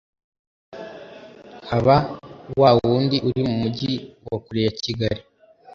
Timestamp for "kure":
4.43-4.61